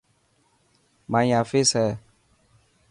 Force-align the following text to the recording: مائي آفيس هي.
مائي 1.09 1.29
آفيس 1.41 1.69
هي. 1.79 1.89